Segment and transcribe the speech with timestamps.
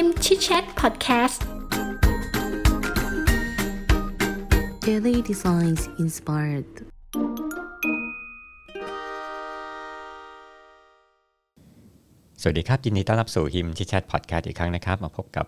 [0.00, 1.44] ฮิมชิดแชทพอดแคสต์
[4.86, 6.70] Daily Designs Inspired
[12.40, 15.46] สวัสดีครับ ยินดีต้อนรับสู่ฮิมชิแชทพอดแคสต์อีกครั้งนะครับ มาพบกับ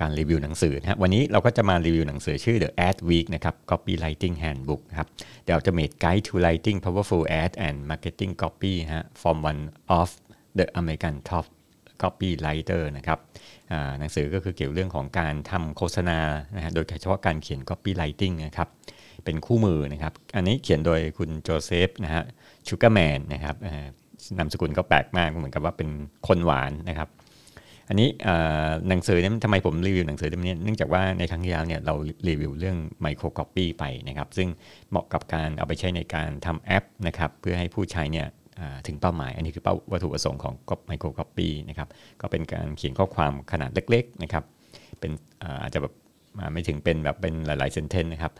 [0.00, 5.08] การรีวิวหนังสือนะฮะวันนี้เราก็จะมารีวิวหนังสือชื่อ The Ad Week นะครับ Copywriting Handbook นะครับ
[5.46, 9.62] The Ultimate Guide to Writing Powerful Ad and Marketing Copy ฮะ from one
[10.00, 10.08] of
[10.58, 11.46] the American top
[12.02, 13.18] copywriter นะครับ
[13.98, 16.18] หนังสือก็คือเกี่ยวเรื่องของการทำโฆษณา
[16.56, 18.68] นะฮะโดยเฉพาะการเขียน copywriting นะครับ
[19.24, 22.22] เป็นคู่มือนะครับ อันนี้เขียนโดยคุณโจเซฟนะฮะ
[22.68, 23.56] ชูการ์แมนนะครับ
[24.38, 25.88] นามสกุลก็แปลกมากเหมือนกับว่าเป็น
[26.28, 27.08] คนหวานนะครับ
[27.88, 28.08] อันนี้
[28.88, 31.94] หนังสือนี้ทำไมผมรีวิวหนังสือเล่มนี้เนื่องจากว่าในครั้งที่แล้วเนี่ยเรา
[32.28, 34.48] รีวิวเรื่อง microcopy ไปนะครับ ซึ่ง
[34.90, 38.26] เหมาะกับการเอาไปใช้ในการทำแอปนะครับ เพื่อให้ผู้ใช้เนี่ย
[38.86, 40.54] ถึงเป้าหมาย อันนี้คือเป้าวัตถุประสงค์ของ
[40.86, 41.88] ไมโครคอปปี้นะครับ
[42.20, 44.44] ก็เป็นการเขียนข้อความขนาดเล็กๆนะครับ
[45.00, 45.10] เป็น
[45.62, 45.94] อาจจะแบบ
[46.52, 48.32] ไม่ถึงเป็นแบบเป็นหลายๆเซนเทนนะครับ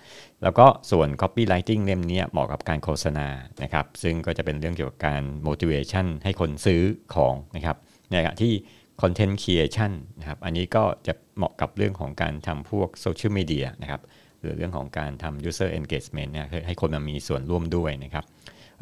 [0.42, 3.26] แล้วก็ส่วน copywriting เล่มนี้เหมาะกับการโฆษณา
[3.62, 6.82] นะครับ ซึ่งก็จะเป็นเรื่องเกี่ยวกับการ motivation ให้คนซื้อ
[7.14, 7.76] ของนะครับ
[8.10, 8.52] ในขณะที่
[9.00, 14.00] content creation นะครับ อันนี้ก็จะเหมาะกับเรื่องของการทำพวกโซเชียลมีเดียนะครับ
[14.40, 18.24] หรือเรื่องของการทำ user engagement เนี่ยให้คนมามีส่วนร่วมด้วยนะครับ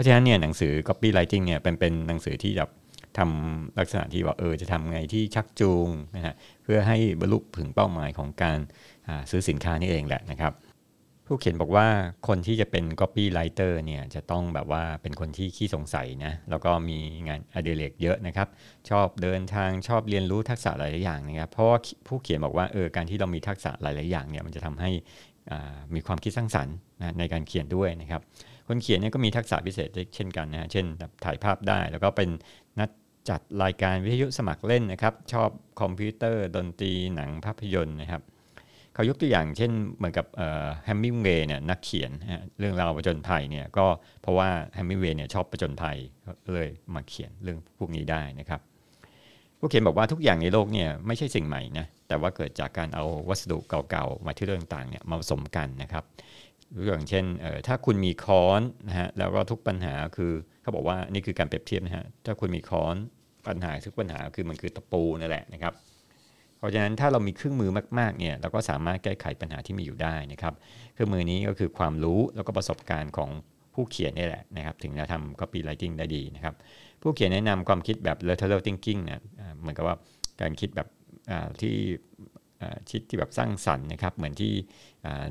[0.01, 2.71] ราะฉะนั้นเนี่ยหนังสือ copywriting เนี่ยเป็นเป็นหนังสือที่แบบ
[3.19, 6.35] ทำลักษณะที่ว่าเออจะทำไงที่ชักจูงนะฮะ
[6.65, 8.59] เพื่อให้บรรลุถึงเป้าหมายของการ
[9.31, 10.53] ซื้อสินค้านี่เองแหละนะครับ
[11.27, 11.87] ผู้เขียนบอกว่า
[12.29, 18.49] คนที่จะเป็น copywriter เนี่ยจะต้องแบบว่าเป็นคนที่ขี้สงสัยนะแล้วก็มีงานอดิเรกเยอะนะครับ
[18.91, 24.91] ชอบเดินทางชอบเรียนรู้ทักษะหลาย ๆ อย่างนะครับ เพราะว่าผู้เขียนบอกว่าเออการที่เรามีทักษะหลาย ๆ อย่างเนี่ยมันจะทำให้
[25.95, 28.23] มีความคิดสร้างสรรค์นะในการเขียนด้วยนะครับ
[28.71, 30.87] คนเขียนเนี่ยก็มีทักษะพิเศษเช่นกันนะฮะเช่น
[31.25, 32.29] ถ่ายภาพได้ แล้วก็เป็น
[32.81, 32.91] นัก
[33.29, 38.23] จัดรายการวิทยุสมัครเล่นนะครับ ชอบคอมพิวเตอร์ ดนตรีหนังภาพยนตร์นะครับ
[38.95, 40.27] เขายกตัวอย่างเช่นเหมือนกับ
[40.85, 42.11] แฮมมิงเวย์เนี่ยนักเขียน
[42.59, 43.87] เรื่องราวประจนภัยเนี่ยก็
[44.23, 45.97] เพราะว่าแฮมมิงเวย์เนี่ยชอบประจนภัย
[46.55, 48.61] เลยมาเขียนเรื่องพวกนี้ได้นะครับ
[49.59, 53.59] ผู้เขียนบอกว่าทุกอย่างในโลกเนี่ยไม่ใช่สิ่งใหม่นะแต่ว่าเกิดจากการเอาวัสดุ
[53.91, 56.05] เก่าๆมาที่เรื่องต่างเนี่ยมาผสมกันนะครับ
[56.87, 57.25] อย่างเช่น
[57.67, 60.33] ถ้าคุณมีค้อนนะฮะแล้วก็ทุกปัญหาคือ
[60.63, 62.95] เขาบอกว่านี่คือการเปรียบเทียบนะฮะถ้าคุณมีค้อน
[63.49, 65.75] ปัญหาทุกปัญหาคือมันคือตะปูนั่นแหละนะครับ
[66.59, 70.55] เพราะฉะนั้นถ้าเรามีเครื่องมือมากๆเนี่ยเราก็สามารถแก้ไขปัญหาที่มีอยู่ได้นะครับ
[70.95, 73.31] เครื่องมือนี้ก็คือความรู้แล้วก็ประสบการณ์ของ
[73.75, 76.55] ผู้เขียนนี่แหละนะครับ ถึงจะทำ copywriting ได้ดีนะครับ
[77.03, 79.23] ผู้เขียนแนะนำความคิดแบบ lateral thinking นะ
[79.61, 79.97] เหมือนกับว่า
[80.41, 80.89] การคิดแบบ
[81.61, 81.75] ที่
[82.91, 84.53] คิดที่แบบสร้างสรรค์นะครับ เหมือนที่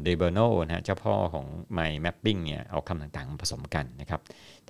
[0.04, 1.46] เดเบอร์โนนะฮะเจ้าพ่อของ
[1.78, 4.22] My Mapping เนี่ยเอาคำต่างๆมาผสมกันนะครับ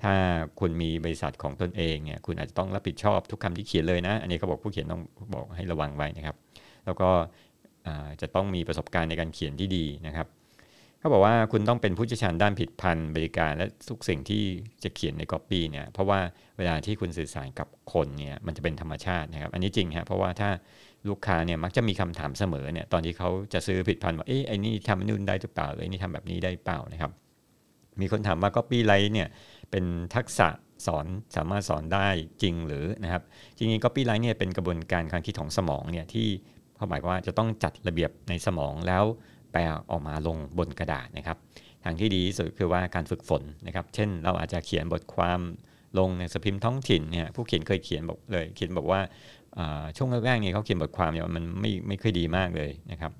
[0.02, 0.12] ถ้า
[0.60, 5.02] คุณมีบริษัทของตนเองเนี่ยคุณอาจจะต้องรับผิดชอบทุกคำที่เขียนเลยนะ อันนี้เขาบอกผู้เขียนต้อง
[5.34, 6.36] บอกให้ระวังไว้นะครับ
[6.84, 7.10] แล้วก็
[8.20, 10.28] จะต้องมีประสบการณ์ในการเขียนที่ดีนะครับ
[10.98, 14.44] เขาบอกว่าคุณต้องเป็นผู้เชี่ยวชาญด้านผิดพันธ์บริการและทุกสิ่งที่
[14.82, 16.20] จะเขียนในก๊อปปี้เนี่ยเพราะว่า
[16.58, 20.50] เวลาที่คุณสื่อสารกับคนเนี่ยมันจะเป็นธรรมชาตินะครับ อันนี้จริงฮะเพราะว่าถ้า
[21.08, 27.12] ลูกค้าเนี่ยมักจะมีคำถามเสมอเนี่ยตอนที่เขาจะซื้อผลิตภัณฑ์ว่าเอ๊ะไอ้นี่ทำนู่นได้หรือเปล่าไอ้นี่ทำแบบนี้ได้เปล่านะครับ
[28.00, 29.28] มีคนถามว่า copywrite เนี่ย
[29.70, 29.84] เป็น
[30.14, 30.48] ทักษะ
[30.86, 31.06] สอน
[31.36, 32.08] สามารถสอนได้
[32.42, 33.22] จริงหรือนะครับ
[33.56, 36.28] จริงๆ copywrite เนี่ยเป็นกระบวนการการคิดของสมองเนี่ยที่
[36.76, 39.04] เขาหมายว่าจะต้องจัดระเบียบในสมองแล้ว
[39.52, 39.60] แปล
[39.90, 41.36] ออกมาลงบนกระดาษนะครับ
[41.84, 45.40] ทางที่ดีสุดคือว่าการฝึกฝนนะครับ เช่นเราอาจจะเขียนบทความ
[45.98, 49.00] ลงในสพิมพ์ท้องถิ่นเนี่ยผู้เขียนเคยเขียนบอกเลยเขียนบอกว่า
[49.96, 53.12] ช่วงแรกๆเนี่ยเขาเขียนบทความเนี่ยมันไม่ไม่ค่อยดีมากเลยนะครับ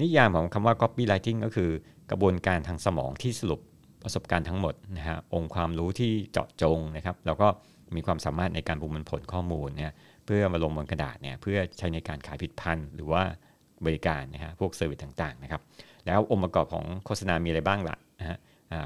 [0.00, 1.70] นิยามของคำว่า copywriting ก็คือ
[2.10, 3.60] กระบวนการทางสมองที่สรุป
[4.02, 7.48] ประสบการณ์ทั้งหมดนะฮะองค์ความรู้ที่เจาะจงนะครับ แล้วก็
[7.96, 9.92] มีความสามารถในการประมวลผลข้อมูลเนี่ย
[10.24, 13.22] เพื่อมาลงบนกระดาษเนี่ยเพื่อใช้ในการขายผิดพันหรือว่า
[13.86, 15.60] บริการนะฮะพวก service ต่างๆนะครับ
[16.06, 18.36] แล้วองค์ประกอบของโฆษณามีอะไรบ้างล่ะนะฮะ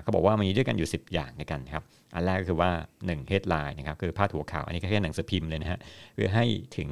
[0.02, 1.82] เขาบอกว่ามีด้วยกันอยู่ 10 อย่างในกันครับ
[2.14, 2.72] อันแรกก็คือว่า
[3.04, 5.78] 1 headline นะครับคือพาดหัวข่าวอันนี้แค่หนังสือพิมพ์เลยนะฮะ
[6.14, 6.44] เพื่อให้
[6.76, 6.88] ถึง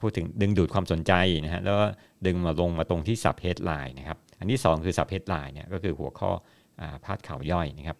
[0.00, 1.12] พูดถึงดึงดูดความสนใจ
[1.44, 1.76] นะฮะแล้ว
[2.26, 6.30] ดึงมาลงมาตรงที่ sub headline นะครับอันที่ 2 คือ sub headline เนี่ยก็คือหัวข้อ
[7.04, 7.98] พาดข่าวย่อยนะครับ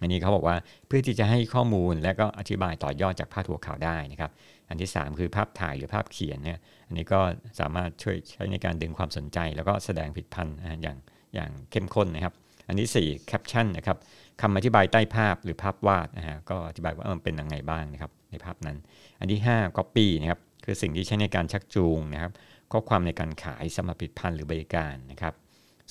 [0.00, 0.56] อันนี้เขาบอกว่า
[0.86, 4.30] เพื่อที่จะให้ข้อมูลและก็อธิบายต่อยอดจากพาดหัวข่าวได้นะครับ
[4.68, 7.20] อันที่ 3 คือภาพถ่ายหรือภาพเขียนเนี่ยอันนี้ก็
[7.60, 10.96] สามารถช่วยใช้ในการดึงความสนใจ แล้วก็แสดงผลิตภัณฑ์อย่าง
[11.34, 12.34] อย่างเข้มข้นนะครับ
[12.66, 13.98] อันที่4แคปชั่นนะครับ
[14.40, 18.76] คำอธิบายใต้ภาพหรือภาพวาดนะฮะก็อธิบายว่ามันเป็นยังไงบ้างนะครับในภาพนั้น
[19.20, 22.32] อันที่ 5 copy นะครับคือสิ่งที่ใช้ในการชักจูงนะครับ
[22.72, 25.34] ข้อความในการขายสำหรับผลิตภัณฑ์หรือบริการนะครับ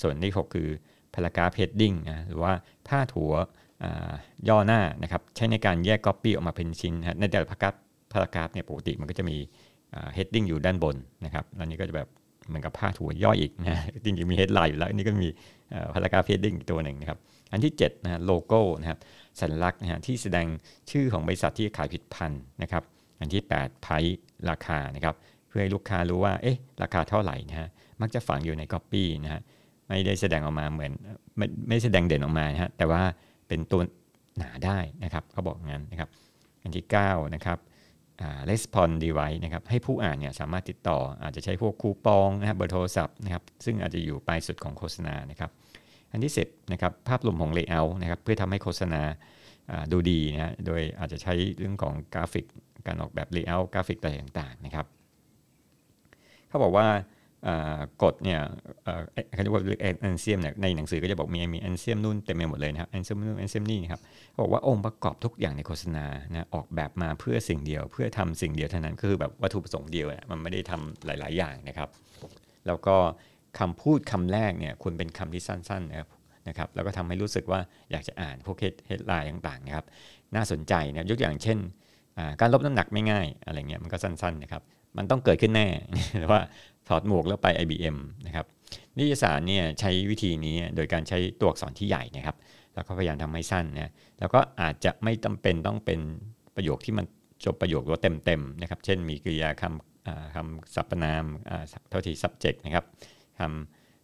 [0.00, 0.68] ส่วนที่ 6 คือ
[1.14, 2.52] paragraph heading นะหรือว่า
[2.88, 3.32] พาดหัว
[4.48, 7.74] ย่อหน้านะครับใช้ในการแยกก๊อปรีออกมาเป็นชิ้นในแต่ละ paragraph
[8.12, 9.36] paragraph เนี่ยปกติมันก็จะมี
[10.14, 12.08] heading อยู่ด้านบนนะครับแล้วนี้ก็จะแบบ
[12.48, 15.30] เหมือนกับพาดหัวย่อยอีกนะจริงๆมี headline อยู่แล้วอันนี้ก็มี
[15.94, 17.18] paragraph heading ตัวหนึ่งนะครับ
[17.52, 18.98] อันที่7นะโลโก้นะครับ
[19.40, 20.46] สัญลักษณ์นะฮะที่แสดง
[20.90, 22.32] ชื่อของบริษัทที่ขายผลิตภัณฑ์
[22.62, 22.82] นะครับ
[23.20, 23.88] อันที่8ไพ
[24.50, 25.14] ราคานะครับ
[25.48, 27.68] เพื่อให้ลูกค้ารู้ว่าเอ๊ะราคาเท่าไหร่นะฮะ
[28.00, 29.40] มักจะฝังอยู่ในก๊อปปี้นะฮะ
[29.88, 30.92] ไม่ได้แสดงออกมาเหมือน
[31.36, 33.02] ไม่ไม่แสดงเด่นออกมานะฮะแต่ว่า
[33.48, 33.80] เป็นตัว
[34.38, 36.08] หนาได้นะครับเขาบอกงั้นนะครับ
[36.62, 37.58] อันที่9นะครับ
[38.50, 45.50] respond device นะครับให้ผู้อ่านเนี่ยสามารถติดต่ออาจจะใช้พวกคูปองนะครับเบอร์โทรศัพท์นะครับซึ่งอาจจะอยู่ปลายสุดของโฆษณานะครับ
[46.12, 49.02] อันที่10นะครับภาพรวมของ layout นะครับเพื่อทำให้โฆษณา
[49.92, 52.46] ดูดีนะโดยอาจจะใช้เรื่องของกราฟิก
[52.86, 54.86] การออกแบบ layout กราฟิกอะไรต่างๆนะครับ
[56.48, 56.86] เขาบอกว่า
[58.02, 58.40] กฎเนี่ย
[59.34, 64.00] เขาเรียกว่า axiom เนี่ยในหนังสือก็จะบอกมีมี axiom นู่นเต็มไปหมดเลยนะครับ axiom นู่น axiom นี่นะครับ
[64.42, 71.88] บอกว่าองค์ประกอบทุกอย่างในโฆษณานะออกแบบมาเพื่อสิ่งเดียว เพื่อทำสิ่งเดียวเท่านั้นคือแบบวัตถุประสงค์เดียวมันไม่ได้ทำหลาย ๆ อย่างนะครับ
[72.66, 72.96] แล้วก็
[73.58, 76.08] คำพูดคำแรกเนี่ยควรเป็นคำที่สั้นๆนะครับ
[76.48, 77.60] นะครับแล้วก็ทำให้รู้สึกว่า
[77.90, 78.56] อยากจะอ่านพวก
[78.86, 79.84] headline ต่างๆนะครับ
[80.34, 81.58] น่าสนใจนะยกอย่างเช่น
[82.40, 84.62] การลบน้ำหนักไม่ง่ายอะไรเงี้ยมันก็สั้นๆนะครับ
[84.96, 85.66] มันต้องเกิดขึ้นแน่
[86.18, 86.40] หรือว่า
[86.88, 87.96] ถอดหมวกแล้วไป IBM
[88.26, 88.46] นะครับ
[88.96, 92.36] นิตยสารเนี่ยใช้วิธีนี้โดยการใช้ตัวอักษรที่ใหญ่นะครับ
[92.74, 96.00] แล้วก็พยายามทำให้สั้นนะแล้วก็อาจจะไม่จาเป็นต้องเป็น
[96.56, 97.06] ประโยคที่มัน
[97.44, 101.24] จบประโยคว่าเต็มๆนะครับ เช่นมีกริยาคำคำสรรพนาม
[101.90, 102.84] เท่าที่ subject นะครับ
[103.38, 103.40] ค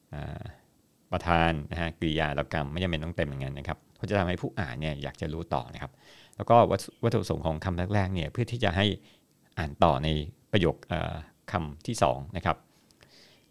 [0.04, 5.92] ำประธานนะฮะกริยาแล้วกรรมไม่จำเป็นต้องเต็มอย่างนั้นนะครับเพราจะทำให้ผู้อ่านเนี่ยอยากจะรู้ต่อนะครับ
[6.36, 6.56] แล้วก็
[7.04, 8.86] วัตถุประสงค์ของคำแรกๆเนี่ยเพื่อที่จะให้
[9.58, 10.08] อ่านต่อใน
[10.52, 10.76] ประโยค
[11.52, 12.56] คำที่2นะครับ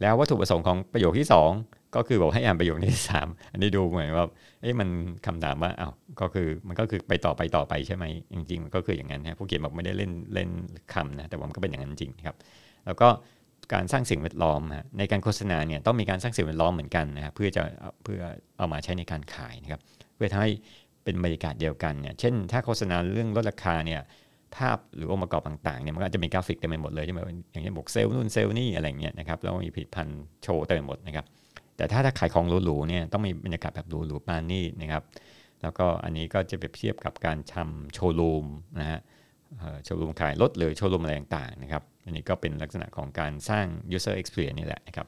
[0.02, 1.28] แล้ววัตถุประสงค์ของประโยคที่
[1.62, 4.28] 2 ก็คือบอกให้อ่านประโยคที่ 3 อันนี้ดูเหมือนว่า
[4.62, 4.90] เอ๊ะมัน
[5.26, 10.50] คำถามว่าอ้าวก็คือมันก็คือไปต่อไปต่อไปใช่ไหมจริงๆมันก็คืออย่างนั้นนะผู้เขียนบอกไม่ได้เล่นเล่น
[10.94, 12.38] คำนะแต่ว่ามันก็เป็นอย่างนั้นจริงครับ
[12.86, 13.08] แล้วก็
[13.74, 14.62] การสร้างสิ่งแวดล้อม
[14.98, 17.64] ในการโฆษณาเนี่ยต้องมีการสร้างสิ่งแวดล้อมเหมือนกันนะครับเพื่อจะ
[18.04, 18.22] เพื่อ
[18.58, 19.82] เอามาใช้ในการขายนะครับ
[20.16, 20.52] เพื่อทำให้
[21.04, 24.02] เป็นบรรยากาศเดียวกันเนี่ยเช่น ถ้าโฆษณาเรื่องลดราคาเนี่ย
[24.58, 27.20] ภาพหรือองค์ประกอบต่างๆเนี่ยมันก็จะมีกราฟิกเต็มไปหมดเลยใช่ไหม
[27.52, 31.26] อย่างเช่นบอกเซลล์นู่นเซลล์นี่อะไรเงี้ยนะครับแล้วมีผลิตภัณฑ์โชว์เต็มไปหมดนะครับ
[31.78, 35.04] แต่ถ้าถ้าขายของหรูๆเนี่ยต้องมีบรรยากาศแบบหรูๆปานี่นะครับ
[35.62, 38.46] แล้วก็อันนี้ก็จะเปรียบเทียบกับการทำโชว์รูม
[38.80, 39.00] นะฮะ
[39.84, 43.66] โชว์รูมขายรถหรือโชว์รูมอะไรต่างๆนะครับอันนี้ก็เป็นลักษณะของการสร้าง
[43.96, 45.08] user experience นี่แหละนะครับ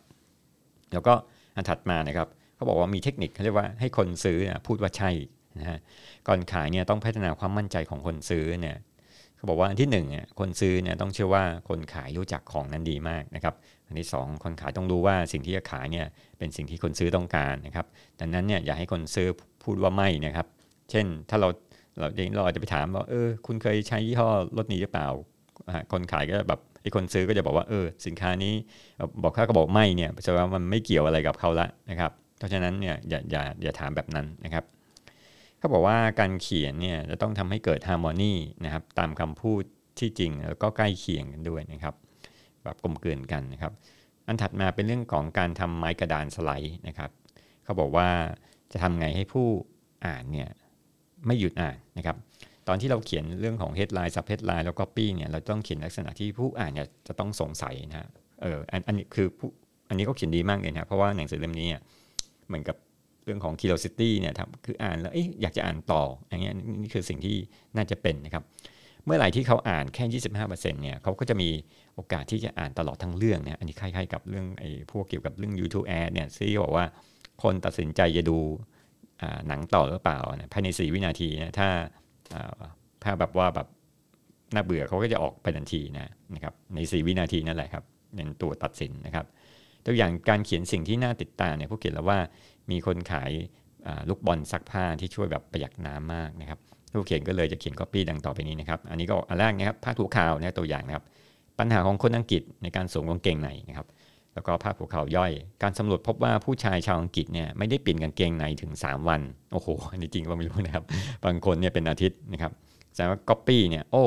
[0.94, 1.14] แล้วก็
[1.56, 4.38] อันถัดมานะครับเขาบอกว่ามีเทคนิคเขาเรียกว่าให้คนซื้อ
[4.68, 5.12] พูดว่าใช่
[5.60, 5.80] นะฮะ
[6.28, 8.76] ก่อนขายเนี่ยต้องพัฒนาความมั่นใจของคนซื้อเนี่ย
[9.44, 13.56] เขาบอกว่าอันที่1เนี่ยคนซื้อเนี่ยต้องเชื่อว่าคนขายรู้จักของนั้นดีมากนะครับ
[13.88, 16.06] อันที่ 2 คนขายต้องรู้ว่าสิ่งที่จะขายเนี่ย
[16.38, 17.86] เป็นสิ่งที่คนซื้อต้องการนะครับ
[18.20, 19.28] ดังนั้นเนี่ยอย่าให้คนซื้อ
[19.64, 20.48] พูดว่าไม่นะครับ
[20.92, 21.48] เช่นถ้าเรา
[22.00, 25.08] เราเราอาจจะไปถามว่าเออคุณเคยใช้ยี่ห้อรถนี้หรือเปล่า
[25.92, 28.54] คนขายก็แบบไอ้คนซื้อก็จะบอกว่าเออสินค้านี้
[29.24, 34.64] บอกถ้าก็บอกไม่เนี่ยแสดงว่ามันไม่เกี่ยวอะไรกับเขาละนะครับ เพราะฉะนั้นเนี่ยอย่าอย่าอย่าถามแบบนั้นนะครับ
[35.64, 38.34] เขาบอกว่าการเขียนเนี่ยจะต้องทำให้เกิดฮาร์โมนี
[38.66, 39.64] นะครับตามคำพูด
[40.00, 41.96] ที่จริงแล้วก็ใกล้เคียงกันด้วยนะครับ
[42.64, 43.74] แบบกลมเกลื่อนกันนะครับ
[44.28, 47.10] อันถัดมาเป็นเรื่องของการทำไม้กระดานสไลด์นะครับ
[47.64, 48.08] เขาบอกว่า
[48.72, 49.48] จะทำไงให้ผู้
[50.06, 50.50] อ่านเนี่ย
[51.26, 52.18] ไม่หยุดอ่านนะครับ
[52.68, 58.08] ตอนที่เราเขียนเรื่องของ headline sub headline แล้ว copy เนี่ยเราต้องเขียนลักษณะที่ผู้อ่านเนี่ยจะต้องสงสัยนะฮะ
[58.42, 59.50] เอออันอันนี้คือผู้
[59.90, 61.82] อันนี้ก็เขียนดีมากเลยนะเพราะว่าหนังสือเล่มนี้เนี่ย
[62.48, 62.78] เหมือนกับ
[63.26, 67.36] เรื่องของ curiosity เนี่ยครับคืออ่านแล้วอยากจะอ่านต่ออย่างเงี้ยนี่คือสิ่งที่
[67.76, 68.44] น่าจะเป็นนะครับ
[69.06, 71.50] เมื่อไหร่ที่เขาอ่านแค่ 25%เนี่ยเขาก็จะมี
[71.96, 76.86] โอกาสที่จะอ่านตลอดทั้งเรื่องเนี่ยอันนี้คล้ายๆกับเรื่องไอ้พวกเกี่ยวกับเรื่อง YouTube ad เนี่ยที่บอกว่า
[77.44, 78.38] คนตัดสินใจจะดู
[79.48, 80.20] หนังต่อหรือเปล่า
[80.54, 81.70] ภายใน 4 วินาทีนะถ้า
[83.04, 83.68] ถ้าแบบว่าแบบ
[84.54, 87.84] น่าเบื่อเขาก็จะออกไปทันทีนะนะครับใน 4 วินาทีนั่นแหละครับ
[88.16, 89.26] เป็นตัวตัดสินนะครับ
[89.86, 92.20] ตัวอย่างการเขียนสิ่งที่น่าติดตามเนี่ยผู้เขียนแล้วว่า
[92.72, 93.32] มีคนขาย
[94.10, 96.60] ลูกบอลซักผ้าที่ช่วยแบบประหยัดน้ำมากนะครับ
[96.92, 101.04] ผู้เขียนก็เลยจะเขียนก๊อปปี้ดังต่อไปนี้นะครับ อันนี้ก็อันแรกนะครับผ้าถูข่าวนะตัวอย่างนะครับ
[101.60, 103.88] ปัญหาของคนอังกฤษในการสวมกางเกงในนะครับ
[104.34, 105.32] แล้วก็ภาพภูเขาย่อย
[105.64, 109.22] การสำรวจพบว่าผู้ชายชาวอังกฤษเนี่ยไม่ได้เปลี่ยนกางเกงในถึง 3 วัน
[109.54, 110.84] โอ้โหอันนี้จริงก็ไม่รู้นะครับ
[111.26, 112.52] บางคนเนี่ยเป็นอาทิตย์นะครับ
[112.94, 114.06] แสดงว่าก๊อปปี้เนี่ยโอ้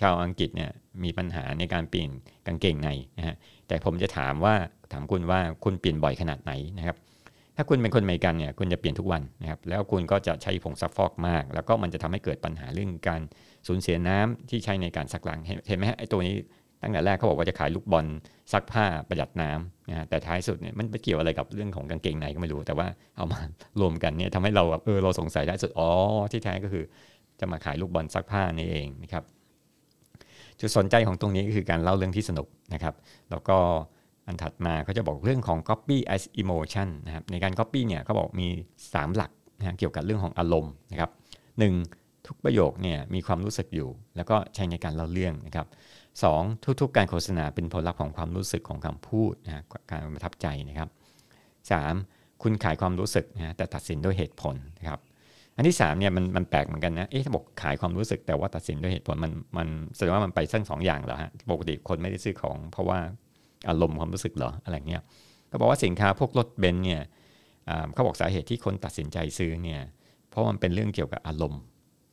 [0.00, 0.70] ชาวอังกฤษเนี่ย
[1.04, 2.08] มีปัญหาในการเปลี่ยน
[2.46, 3.36] กางเกงในนะฮะ
[3.68, 4.54] แต่ผมจะถามว่า
[4.92, 6.96] ถามคุณว่าคุณเปลี่ยนบ่อยขนาดไหนนะครับ
[7.60, 13.20] ถ้าคุณเป็นคนอเมริกันเนี่ยคุณจะเปลี่ยนทุกวันนะครับแล้วคุณก็จะใช้ผงซักฟอกมาก แล้วก็มันจะทำให้เกิดปัญหาเรื่องการ
[13.66, 15.38] สูญเสียน้ำที่ใช้ในการซักล้าง
[15.68, 16.36] เห็นไหมฮะไอ้ตัวนี้
[16.82, 18.06] ตั้งแต่แรกเขาบอกว่าจะขายลูกบอล
[18.52, 22.86] ซักผ้าประหยัดน้ำนะแต่ท้ายสุดเนี่ยมันไปเกี่ยวอะไรกับเรื่องของกางเกงในก็ไม่รู้ แต่ว่า
[23.16, 23.38] เอามา
[23.80, 25.88] รวมกันเนี่ยทำให้เราแบบเออเราสงสัยได้สุดอ๋อ
[26.32, 26.84] ที่แท้ก็คือ
[27.40, 29.24] จะมาขายลูกบอลซักผ้านี่เองนะครับ
[30.60, 32.94] จุดสนใจของตรงนี้ก็คือการเล่าเรื่องที่สนุกนะครับ
[33.30, 33.58] แล้วก็
[34.28, 38.48] อันถัดมาเขาจะบอกเรื่องของ copy as emotion นะครับในการ copy เนี่ยเขาบอกมี
[38.82, 41.10] 3 หลักนะเกี่ยวกับเรื่องของอารมณ์นะครับ
[41.58, 41.74] หนึ่ง
[42.26, 45.66] ทุกประโยคเนี่ยมีความรู้สึกอยู่ แล้วก็ใช้ในการเล่าเรื่องนะครับ
[46.22, 46.42] สอง
[46.80, 50.88] ทุกๆ การโฆษณาเป็นผลลัพธ์ของความรู้สึกของคำพูดนะการประทับใจนะครับ
[51.70, 51.94] สาม
[52.42, 55.00] คุณขายความรู้สึกนะแต่ตัดสินด้วยเหตุผลนะครับ
[55.56, 62.98] อันที่3เนี่ยมันมันแปลกเหมือนกันนะ เอ๊ะถ้าบอกขายความรู้สึกแต่ว่าตัดสินด้วยเหตุผลมันมันแสดงว่ามันไปทั้งสองอย่างเหรอฮะ ปกติคนไม่ได้ซื้อของเพราะว่า
[63.68, 65.02] อารมณ์ความรู้สึกเหรออะไรเงี้ย
[65.48, 67.02] เขาบอกว่าสินค้าพวกรถเบนซ์เนี่ย
[67.92, 69.80] เขาบอกสาเหตุที่คนตัดสินใจซื้อเนี่ย
[70.30, 71.62] เพราะมันเป็นเรื่องเกี่ยวกับอารมณ์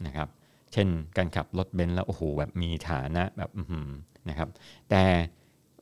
[0.07, 0.27] นะครับ
[0.73, 0.87] เช่น
[1.17, 3.51] การขับรถเบนซ์แล้วโอ้โหแบบมีฐานะแบบ
[4.29, 4.49] นะครับ
[4.89, 5.03] แต่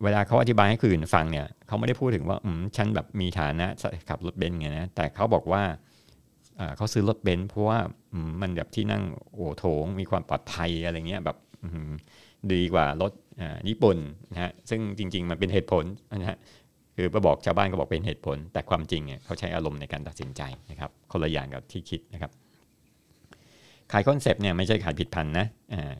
[0.03, 3.67] เวลาเขาอธิบายให้คนอื่นฟังเนี่ยเขาไม่ได้พูดถึงว่าอืมฉันแบบมีฐานะ
[4.09, 5.63] ขับรถเบนซ์ไงนะแต่เขาบอกว่า
[6.77, 7.79] เขาซื้อรถเบนซ์เพราะว่า
[8.41, 9.03] มันแบบที่นั่ง
[9.33, 11.37] โอโถงมีความปลอดภัยอะไรเงี้ยแบบ
[12.51, 13.11] ดีกว่ารถ
[13.69, 13.97] ญี่ปุ่น
[14.31, 15.85] นะฮะซึ่งจริง ๆ มันเป็นเหตุผล
[16.15, 16.37] นะฮะ
[16.95, 22.31] คือไปบอกชาวบ้านก็บอกเป็นเหตุผล แต่ความจริงเนี่ยเขาใช้อารมณ์ในการตัดสินใจนะครับคนละอย่างกับที่คิดนะครับ
[23.91, 25.47] ขายคอนเซปต์เนี่ยไม่ใช่ขายผลิตภัณฑ์นะ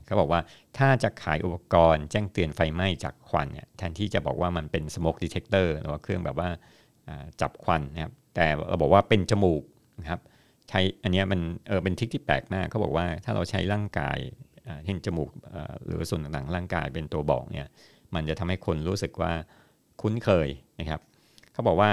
[0.05, 0.41] เขาบอกว่า
[0.77, 6.50] ถ้าจะขายอุปกรณ์แจ้งเตือนไฟไหม้จากควันเนี่ยแทนที่จะบอกว่ามันเป็น smoke detector หรือว่าเครื่องแบบว่า
[7.41, 9.63] จับควันนะครับแต่เราบอกว่าเป็นจมูก
[10.01, 10.21] นะครับ
[10.69, 14.17] ใช้อันนี้มันเออเป็น trick ที่แปลกมากเขาบอกว่าถ้าเราใช้ร่างกาย
[14.86, 15.29] เห็นจมูก
[15.86, 17.67] หรือส่วนต่างๆร่างกายเป็นตัวบอกเนี่ย
[18.15, 19.32] มันจะทำให้คนรู้สึกว่า
[20.01, 21.01] คุ้นเคยนะครับ
[21.53, 21.91] เขาบอกว่า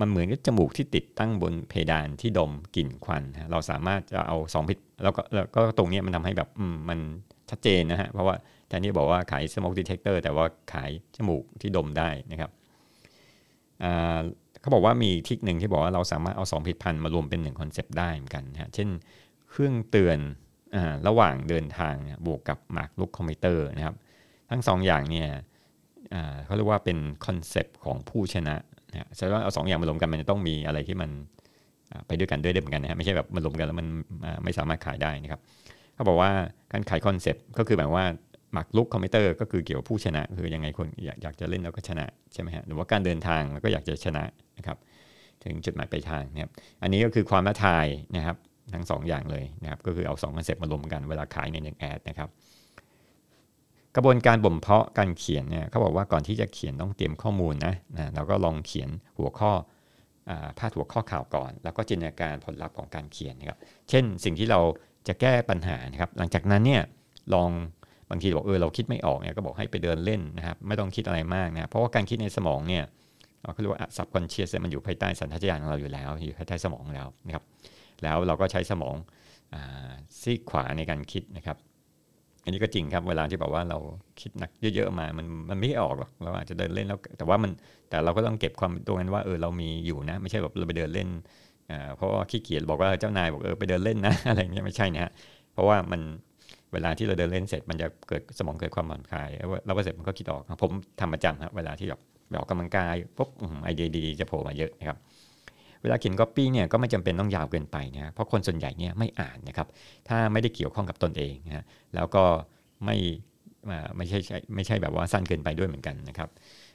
[0.00, 6.48] มันเหมือนกับจมูกที่ติดตั้งบนเพดานที่ดมกลิ่นควัน เราสามารถจะเอาสองพิษแล้วก็แล้วก็ตรงนี้มันทำให้แบบ
[6.88, 6.98] มัน
[7.50, 8.36] ชัดเจนนะฮะ เพราะว่า
[8.68, 12.50] แทนที่บอกว่าขาย smoke detector แต่ว่าขายจมูกที่ดมได้นะครับ
[14.60, 18.88] เขาบอกว่ามี trick หนึ่งที่บอกว่าเราสามารถเอาสองผลิตภัณฑ์มารวมเป็นหนึ่งคอนเซปต์ได้เหมือนกันนะเช่น
[19.50, 20.18] เครื่องเตือน
[21.08, 21.94] ระหว่างเดินทาง
[22.26, 23.94] บวกกับหมากรุกคอมพิวเตอร์นะครับ
[24.50, 25.28] ทั้งสองอย่างเนี่ย
[26.44, 28.54] เขาเรียกว่าเป็นคอนเซปต์ของผู้ชนะ
[28.90, 31.10] นะแสดงว่าเอาสองอย่างมารวมกันมันจะต้องมีอะไรที่มัน
[32.06, 33.86] ไปด้วยกันด้วยได้เหมือนกันนะฮะไม่ใช่แบบมารวมกันแล้วมัน
[34.44, 35.40] ไม่สามารถขายได้นะครับ
[35.94, 36.30] เขาบอกว่า
[36.72, 38.04] การขายคอนเซปต์ก็คือแบบว่า
[38.52, 44.24] หมากรุกคอมพิวเตอร์ก็คือเกี่ยวกับผู้ชนะ คือยังไงคนอยากอยากจะเล่นแล้วก็ชนะใช่ไหมฮะหรือว่าการเดินทางแล้วก็อยากจะชนะ
[44.58, 44.78] นะครับ
[45.44, 46.50] ถึงจุดหมายปลายทางนะครับ
[46.82, 48.36] อันนี้ก็คือความท้าทายนะครับ
[48.72, 52.28] ทั้ง2ออย่างเลยนะครับก็คือเอา2คอนเซปต์มารวมกันเวลาขายในหนึ่งแอดนะครับ
[53.96, 59.52] กระบวนการบ่มเพาะการเขียนเนี่ยเขาบอกว่าก่อนที่จะเขียนต้องเตรียมข้อมูลนะนะเราก็ลองเขียนหัวข้อ
[60.58, 64.60] พาดหัวข้อข่าวก่อน แล้วก็จินตนาการผลลัพธ์ของการเขียนนะครับเช่นสิ่งที่เรา
[65.08, 66.82] จะแก้ปัญหานะครับหลังจากนั้นเนี่ย
[67.34, 67.50] ลอง
[68.10, 72.84] บางทีบอกเออเราคิดไม่ออกเนี่ยก็บอกให้ไปเดินเล่นนะครับไม่ต้องคิดอะไรมากนะเพราะว่าการคิดในสมองเนี่ย
[73.42, 77.44] เราเรียกว่า subconscious มันอยู่ภายใต้สัญชาตญาณของเราอยู่แล้ว อยู่ภายใต้สมองแล้วนะครับ
[78.04, 78.96] แล้วเราก็ใช้สมอง
[80.20, 81.56] ซีกขวาในการคิดนะครับ
[82.44, 83.78] อันนี้ก็จริงครับเวลาที่บอกว่าเรา
[84.20, 87.50] คิดหนักเยอะๆมามันมันไม่ออกหรอกเราอาจจะเดินเล่นแล้วแต่ว่ามัน
[87.88, 91.08] แต่เราก็ต้องเก็บความตัวนั้นว่าเออเรามีอยู่นะ ไม่ใช่แบบเราไปเดินเล่น
[91.96, 95.12] เพราะว่าขี้เกียจบอกว่าเจ้านายบอกเออไปเดินเล่นนะอะไรเงี้ยไม่ใช่นะฮะ
[95.52, 96.00] เพราะว่ามัน
[96.72, 100.70] เวลาที่เราเดินเล่นเสร็จมันจะเกิดสมองเกิดความผ่อนคลายแล้วพอเสร็จมันก็คิดออก ผม
[101.00, 102.00] ทำประจำครับเวลาที่แบบ
[102.38, 103.30] ออกกำลังกายปุ๊บ
[103.64, 104.98] ไอเดียดีๆจะโผล่มาเยอะนะครับ
[105.84, 109.68] เวลาเขียนก๊อปปี้เนี่ยก็ไม่จำเป็นต้องยาวเกินไปนะเพราะคนส่วนใหญ่เนี่ยไม่อ่านนะครับ
[110.08, 111.64] ถ้าไม่ได้เกี่ยวข้องกับตนเองนะ
[111.94, 112.24] แล้วก็
[112.84, 112.96] ไม่
[113.96, 114.18] ไม่ใช่
[114.54, 116.28] ไม่ใช่แบบว่าสั้นเกินไปด้วยเหมือนกันนะครับ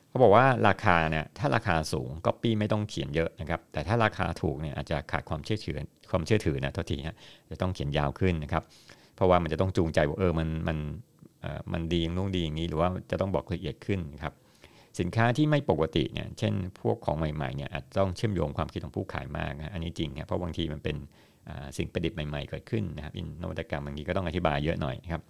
[0.09, 5.75] เขาบอกว่าราคาเนี่ยถ้าราคาสูงก๊อปปี้ไม่ต้องเขียนเยอะนะครับแต่ถ้าราคาถูกเนี่ยอาจจะขาดความเชื่อถือ
[6.11, 7.15] ความเชื่อถือนะทุกทีฮะ
[7.49, 8.63] จะต้องเขียนยาวขึ้นนะครับ
[9.15, 10.77] เพราะว่ามันจะต้องจูงใจว่าเออมันมัน
[11.73, 14.33] มันดีอย่างนู้นดีอย่างนี้ หรือว่าจะต้องบอกละเอียดขึ้นครับ
[14.99, 20.95] สินค้าที่ไม่ปกติเนี่ยเช่นพวกของใหม่ๆเนี่ยอาจต้องเชื่อมโยงความคิดของผู้ขายมากนะอันนี้จริงนะเพราะบางทีมันเป็น
[21.77, 25.23] สิ่งประดิษฐ์ใหม่ๆเกิดขึ้นนะครับอินนวัตกรรมบางทีก็ต้องอธิบายเยอะหน่อยนะครับ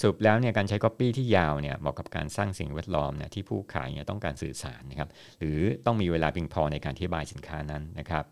[0.00, 8.24] สรุปแล้วเนี่ยการใช้ Copy ที่ยาวเนี่ยเหมาะกับการสร้างสิ่งแวดล้อมเนี่ยที่ผู้ขายเนี่ยต้องการสื่อสารนะครับหรือต้องมีเวลาเพียงพอในการอธิบายสินค้านั้นนะครับ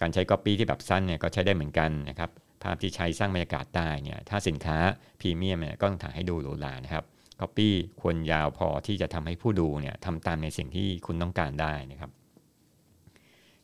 [0.00, 2.30] การใช้ Copy ที่แบบสั้นเนี่ยก็ใช้ได้เหมือนกันนะครับ
[2.62, 4.78] ภาพที่ใช้สร้างบรรยากาศได้เนี่ยถ้าสินค้า
[5.20, 7.04] พรีเมียมเนี่ยก็ต้องถ่ายให้ดูหรูหรานะครับ
[7.40, 7.68] Copy
[8.00, 12.10] ควรยาวพอที่จะทำให้ผู้ดูเนี่ยทำตามในสิ่งที่คุณต้องการได้นะครับ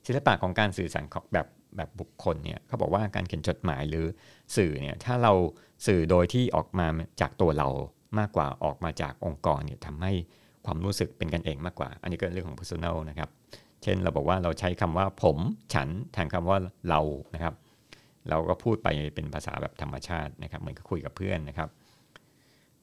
[0.07, 1.05] ศิลปะของการสื่อสาร
[1.35, 4.05] แบบแบบบุคคลเนี่ยเขาบอกว่าการเขียนจดหมายหรือ
[4.57, 5.33] สื่อเนี่ยถ้าเรา
[5.87, 6.87] สื่อโดยที่ออกมา
[7.21, 7.69] จากตัวเรา
[8.19, 10.13] มากกว่าออกมาจากองค์กรเนี่ยทำให้
[10.67, 13.29] ความรู้สึกเป็นกันเองมากกว่า อันนี้ก็เรื่องของ personal นะครับ
[13.83, 15.39] เช่นเราบอกว่าเราใช้คำว่าผม
[15.75, 17.01] ฉันแทนคำว่าเรา
[17.35, 17.55] นะครับ
[18.29, 21.69] เราก็พูดไปเป็นภาษาแบบธรรมชาตินะครับ เหมือนกับคุยกับเพื่อนนะครับ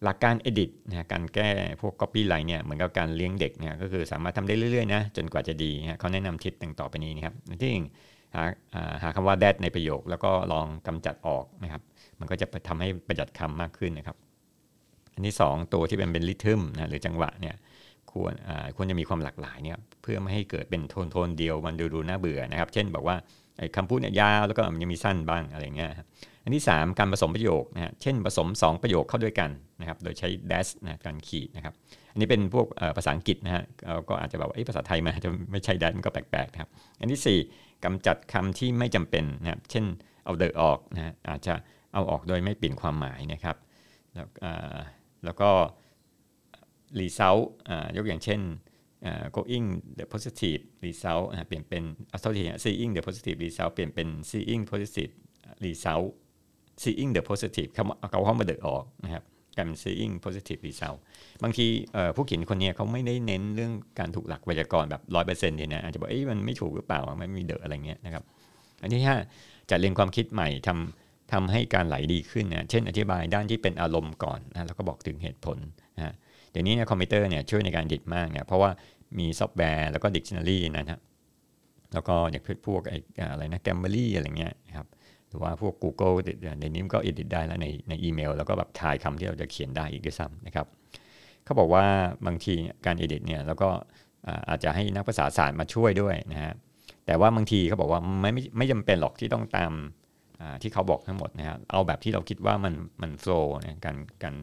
[0.04, 1.50] หลักการ edit นะการแก้
[1.82, 7.72] พวก copy ไลน์เนี่ยเหมือนกับการเลี้ยงเด็กเนี่ยก็คือสามารถทำได้เรื่อยๆนะจนกว่าจะดีนะเขาแนะนำทิศต่างต่อไปนี้นะครับที่
[8.36, 8.44] หา
[9.04, 11.82] หาคำว่า that ในประโยค แล้วก็ลองกำจัดออกนะครับ
[12.20, 14.18] มันก็จะทำให้ประหยัดคำมากขึ้นนะครับ
[15.14, 17.56] อันที่สองตัวที่เป็นเป็นริทึมนะหรือจังหวะเนี่ย
[18.12, 18.34] ควร
[18.76, 23.16] ควรจะมีความหลากหลายเนี่ยเพื่อไม่ให้เกิดเป็นโทนโทนเดียวมันดูดูน่าเบื่อนะครับ เช่นบอกว่า
[23.76, 25.90] คำพูดเนี่ยยาวแล้วก็มันยังมีสั้นบ้างอะไรเงี้ย
[26.44, 31.74] อันที่ 3 การผสมประโยคนะฮะเช่นผสม 2 ประโยคเข้าด้วยกันนะครับโดยใช้ dash นะการขีดนะครับ
[32.12, 32.68] อันนี้เป็นพวก
[32.98, 33.64] ภาษาอังกฤษนะฮะ
[34.10, 36.70] ก็อาจจะแบบว่าภาษาไทยมันจะไม่ใช่ dash มันก็แปลกๆนะครับ
[37.00, 39.86] อันที่ 4กำจัดคำที่ไม่จำเป็นนะครับเช่น
[40.26, 41.54] เอาเดอออกนะฮะอาจจะ
[41.94, 43.56] เอาออกโดยไม่เปลี่ยนความหมายนะครับ
[44.16, 44.28] แล้ว
[45.26, 45.50] แล้วก็
[47.00, 47.44] result
[47.98, 48.42] ยกอย่างเช่น
[49.36, 49.68] going
[49.98, 55.12] the positive result เปลี่ยนเป็นเอาเท่าที่ seeing the positive result เปลี่ยนเป็น seeing positive
[55.66, 56.08] result
[56.84, 59.24] seeing the positive เขาเอาเข้ามาเดอออกนะครับ
[59.58, 61.00] กายเป็น seeing positive result
[61.44, 61.68] บางที
[62.16, 68.24] ผู้เขียนคนนี้เขาไม่ได้เน้นเรื่องการถูกหลักไวยากรณ์แบบร้อยเปอร์เซ็นต์เนี่ยนะอาจจะบอกเอ้ยมันไม่ถูกหรือเปล่าไม่มีเดออะไรเงี้ยนะครับ
[68.82, 69.18] อันที่ห้า
[69.70, 75.58] จัดเรียงความคิดใหม่ทำทำให้การไหลดีขึ้นนะเช่นอธิบายด้านที่เป็นอารมณ์ก่อนนะแล้วก็บอกถึงเหตุผล
[75.98, 76.14] นะ
[76.52, 78.70] เดี๋ยวนี้เนี่ยคอมพิวเตอร์เนี่ยช่วยในการ edit มากเนี่ยเพราะว่า
[79.20, 81.00] มีซอฟต์แวร์แล้วก็ดิกชันนารีนะฮะ
[81.94, 82.82] แล้วก็อย่างพวก
[83.32, 84.88] อะไรนะ Grammarly อะไรเงี้ยนะครับ
[85.32, 86.16] หรือว่าพวก Google
[86.60, 90.68] ในนี้ก็ edit ได้แล้วในในอีเมล แล้วก็แบบทายคำที่เราจะเขียนได้อีกด้วยซ้ำนะครับ
[91.46, 91.86] เขาบอกว่า
[92.26, 92.54] บางที
[92.86, 93.70] การ edit เนี่ยแล้วก็
[94.50, 96.54] อาจจะให้นักภาษาศาสตร์มาช่วยด้วยนะฮะ
[97.06, 99.74] แต่ว่าบางทีเขาบอกว่าไม่ไม่ไม่จำเป็นหรอกที่ต้องตาม
[100.62, 104.36] ที่เขาบอกทั้งหมดนะฮะเอาแบบที่เราคิดว่ามันมันโฟล์นะการการ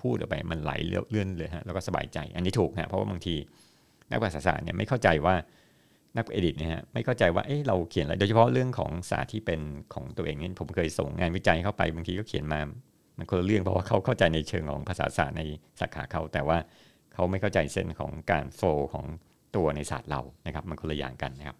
[0.00, 3.34] พูดออกไปมันไหลเลื่อนเลยฮะแล้วก็สบายใจ อันนี้ถูกนะเพราะว่าบางที
[4.10, 5.34] นักภาษาศาสตร์เนี่ยไม่เข้าใจว่า
[6.16, 9.60] นักเอดิตเนี่ยฮะไม่เข้าใจว่าเอ๊ะเราเขียนอะไรโดยเฉพาะเรื่องของศาสตร์ที่เป็น
[9.94, 12.60] ของตัวเองเนี่ยผมเคยส่งงานวิจัยเข้าไปบางทีก็เขียนมา
[13.18, 15.42] มันคนละเรื่องเพราะว่าเขาเข้าใจในเชิงของภาษาศาสตร์ใน
[15.80, 16.58] สาขาเขา แต่ว่า
[17.14, 19.06] เขาไม่เข้าใจเส้นของการโฟล์ของ
[19.56, 21.56] ตัวในศาสตร์เรานะครับมันคนละอย่างกันนะครับ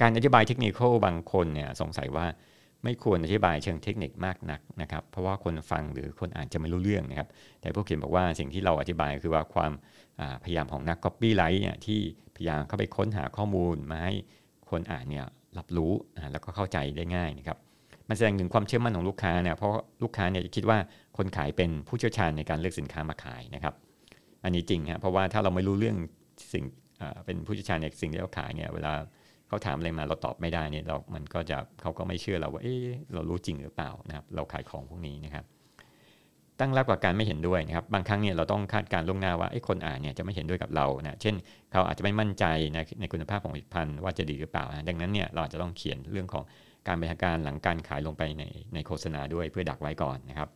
[0.00, 2.26] การอธิบายเทคนิคบางคนเนี่ยสงสัยว่า
[2.84, 7.28] ไม่ควรอธิบายเชิงเทคนิคมากนักนะครับ เพราะว่าคนฟังหรือคนอ่านจะไม่รู้เรื่องนะครับ
[7.60, 9.72] แต่พวกเขียนบอกว่าสิ่งที่เราอธิบายคือว่าความ
[10.44, 12.00] พยายามของนัก copy ไ i ท์เนี่ยที่
[12.36, 14.14] พยายามเข้าไปค้นหาข้อมูลมาให้
[14.70, 15.26] คนอ่านเนี่ย
[15.58, 15.92] รับรู้
[16.32, 17.58] แล้วก็เข้าใจได้ง่ายนะครับ
[18.08, 19.72] มันแสดงถึงความเชื่อมั่นของลูกค้าเนี่ยเพราะ
[20.02, 20.78] ลูกค้าเนี่ยจะคิดว่า
[21.16, 23.74] คนขายเป็นผู้เชี่ยวชาญในการเลือกสินค้ามาขายนะครับ
[24.44, 25.96] อันนี้จริงครับเพราะว่าถ้าเราไม่รู้เรื่อง
[26.52, 26.64] สิ่ง
[27.26, 28.92] เป็นผู้เชี่ยวชาญในสิ่งที่เราขายเนี่ยเวลา
[29.48, 32.76] เขาถามอะไรมาเราตอบไม่ได้เนี่ยเรา มันก็จะเขาก็ไม่เชื่อเราว่าเอ๊
[33.14, 35.44] เรารู้จริงหรือเปล่านะครับ เราขายของพวกนี้นะครับ
[36.60, 41.34] ตั้งรับกับการไม่เห็นด้วยนะครับบางครั้งเนี่ยเราต้องคาดการล่วงหน้าว่าไอ้คนอ่านเนี่ยจะไม่เห็นด้วยกับเรานะเช่น
[41.72, 46.44] เขาอาจจะไม่มั่นใจในในคุณภาพของผลิตภัณฑ์ว่าจะดีหรือเปล่านะดังนั้นเนี่ยเราอาจจะต้องเขียนเรื่องของ
[46.86, 50.48] การบริหารการหลังการขายลงไปในในโฆษณาด้วยเพื่อดักไว้ก่อนนะครับ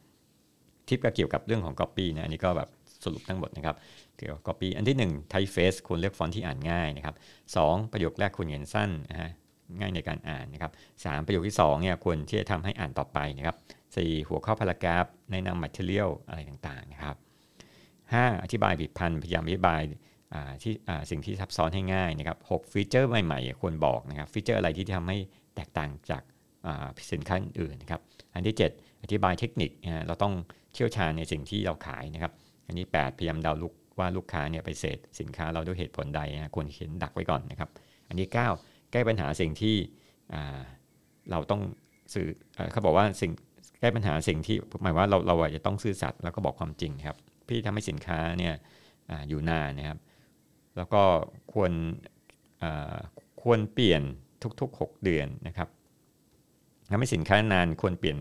[0.88, 2.68] ทิปก็เกี่ยวกับเรื่องของ Copy นะอันนี้ก็แบบ
[3.04, 3.76] สรุปทั้งหมดนะครับ
[4.18, 7.14] เกี่ยวกับ copy อันที่1 typeface ควรเลือกฟอนต์ที่อ่านง่ายนะครับ
[7.54, 7.56] ส
[7.92, 9.30] ประโยคแรกควรเขียนสั้นนะฮะ
[9.80, 10.72] ง่ายในการอ่านนะครับ
[11.04, 13.56] สประโยคที่2เนี่ยควรที่จะทำให้อ่านต่อไปนะครับ
[13.96, 13.98] ส
[14.28, 17.16] หัวข้อ paragraph แนะนำ material อะไรต่างๆนะครับ
[17.74, 18.42] 5.
[18.42, 19.80] อธิบายผลิตภัณฑ์พยายามอธิบาย
[20.62, 20.72] ที่
[21.10, 25.18] สิ่งที่ซับซ้อนให้ง่ายนะครับ6ฟีเจอร์ใหม่ๆ ควรบอกนะครับฟีเจอร์อะไรที่ทำให้
[25.56, 26.22] แตกต่างจาก
[27.12, 28.00] สินค้าอื่นนะครับ
[28.34, 29.70] อันที่ 7 อธิบายเทคนิค
[30.06, 30.34] เราต้อง
[30.74, 32.32] เชี่ยวชาญในสิ่งที่เราขายนะครับ
[32.66, 37.70] อันนี้ 8 พยายามเดาลุกว่าลูกค้าเนี่ยไปเสษสินค้าเราด้วยเหตุผลใดนะควรเขียนดักไว้ก่อนนะครับ
[38.08, 38.26] อันนี้
[38.58, 39.76] 9แก้ปัญหาสิ่งที่
[41.30, 41.60] เราต้อง
[42.14, 42.28] สื่อ
[42.72, 43.30] เขาบอกว่าสิ่ง
[43.80, 47.16] แก้ปัญหาสิ่งที่หมายว่าเราเราจะต้องซื่อสัตย์แล้วก็บอกความจริงครับ
[47.46, 48.54] พี่ทำให้สินค้าเนี่ย
[49.10, 49.98] ออยู่นานนะครับ
[50.76, 51.02] แล้วก็
[51.52, 51.72] ควร
[53.42, 54.02] ควรเปลี่ยน
[54.60, 55.68] ทุก ๆ 6 เดือนนะครับ
[56.90, 58.18] ทำให้สินค้านานควรเปลี่ยน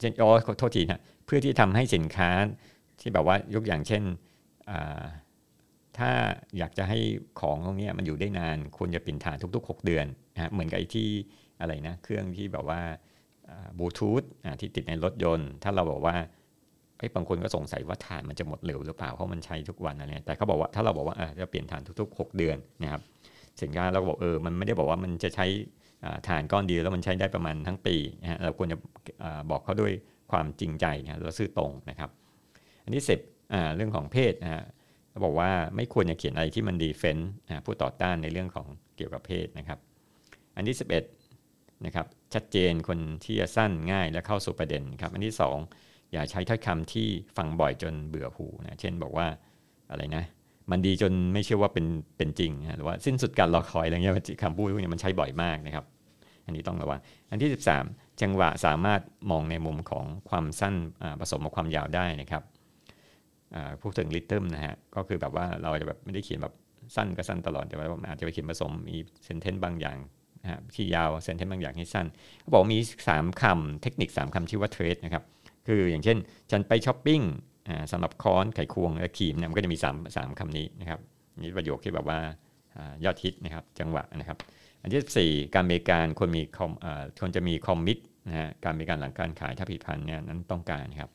[0.00, 2.30] เช่นอ๋อโทษทีนะเพื่อที่ทำให้สินค้า
[3.00, 4.02] ที่แบบว่ายกอย่างเช่น
[5.98, 6.10] ถ้า
[6.58, 6.98] อยากจะให้
[7.40, 11.08] ของตรงนี้มันอยู่ได้นานควรจะเปลี่ยนฐานทุก ๆ 6 เดือนนะเหมือนกับไอ้ที่
[11.60, 12.80] อะไรนะ เครื่องที่แบบว่า
[13.78, 14.22] บลูทูธ
[14.60, 16.14] ที่ติดในรถยนต์ ถ้าเราบอกว่า
[16.98, 23.00] ไอ้บางคนก็สงสัยว่าฐานมันจะหมดเร็วหรือเปล่าเพราะมันใช้ทุกวันอะไรแต่เขาบอกว่าถ้าเราบอกว่าจะเปลี่ยนฐานทุกๆ 6 เดือนนะครับ
[23.62, 25.46] สินค้าเราบอกเออมันไม่ได้บอกว่ามันจะใช้
[26.28, 28.78] ฐานก้อนเดียวแล้วมันใช้ได้ประมาณทั้งปีนะเราควรจะ
[29.50, 29.92] บอกเขาด้วย
[30.30, 32.10] ความจริงใจนะแล้วซื่อตรงนะครับ
[32.84, 33.20] อันที่สิบ
[33.76, 34.62] เรื่องของเพศนะฮะ
[35.10, 37.30] เขาบอกว่าไม่ควรจะเขียนอะไรที่มันดีเฟนต์
[37.64, 39.78] ผู้ต่อต้านในเรื่องของเกี่ยวกับเพศนะครับ
[40.56, 41.13] อันที่ 11
[41.86, 45.34] นะครับชัดเจนคนที่จะสั้นง่ายและเข้าสู่ประเด็นครับอันที่
[45.72, 49.26] 2 อย่าใช้ถ้อยคำที่ฟังบ่อยจนเบื่อหูนะเช่นบอกว่า
[49.90, 50.24] อะไรนะ
[50.70, 55.84] มันดีจนไม่เชื่อว่าเป็นเป็นจริงหรือว่าสิ้นสุดการรอคอยอะไรเงี้ยคำพูดพวกนี้มันใช้บ่อยมากนะครับ
[56.46, 56.98] อันนี้ต้องระวัง
[57.30, 57.50] อันที่
[57.84, 60.74] 13 จังหวะสามารถมองในมุมของความสั้น
[61.20, 62.42] ผสมกับความยาวได้นะครับ
[63.82, 66.54] พูดถึงลิทึมนะฮะก็คือแบบว่าเราจะแบบไม่ได้เขียนแบบ
[66.96, 69.98] สั้นก็สั้นตลอดแต่ว่าอาจจะไปเขียนผสมมีเซนเทนต์บางอย่าง
[70.44, 72.06] นะฮะที่ยาวเซนเทนต์บางอย่างให้สั้น
[72.40, 72.78] เขาบอกมี
[73.10, 75.22] 3คำเทคนิค 3คำชื่อว่าเทรดนะครับ
[75.66, 76.18] คืออย่างเช่น
[76.50, 77.20] ฉันไปช้อปปิ้ง
[77.92, 81.00] สำหรับค้อนไขควงและครีมเนี่ยมันก็จะมี3 3คำนี้นะครับ
[81.38, 82.18] นี่ประโยคที่แบบว่า
[82.76, 84.38] อยอดฮิตนะครับจังหวะนะครับ
[84.82, 91.10] อันที่4การบริการคนมีคอมอ่าคนจะมีคอมมิตนะฮะการบริการหลังการขายถ้าผลิตภัณฑ์เนี่ยนั้นต้องการนะครับ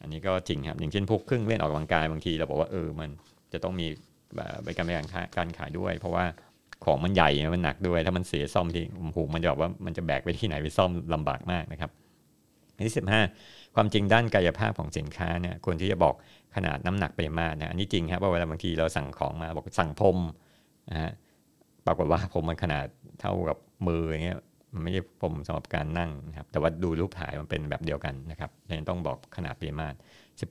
[0.00, 3.10] อันนี้ก็จริงครับอย่างเช่นพวกเครื่องเล่นออกกำลังกายบางทีเราบอกว่าเออมัน
[3.52, 3.86] จะต้องมี
[4.64, 6.24] บริการบริการการขายด้วย เพราะว่า
[6.84, 11.90] ของมันใหญ่มันหนักด้วย ถ้ามันเสียซ่อมที่โอ้โหมันจะแบบว่ามันจะแบกไปที่ไหนไปซ่อมลำบากมากนะครับ
[12.76, 13.20] อันที่สิบห้า
[13.74, 16.14] ความจริงด้านกายภาพของสินค้าเนี่ยควรที่จะบอก
[16.56, 20.18] ขนาดน้ำหนักปริมาตรนะอันนี้จริงครับเพราะเวลาบางทีเราสั่งของมาบอกสั่งพรม
[20.90, 21.12] นะฮะ
[21.86, 22.84] ปรากฏว่าผมมันขนาด
[23.20, 24.38] เท่ากับมืออย่างเงี้ย
[24.72, 29.96] มันไม่ใช่พรมสำหรับการนั่งนะครับแต่ว่าดูรูปถ่ายมันเป็นแบบเดียวกันนะครับดังนั้นต้องบอกขนาดปริมาตร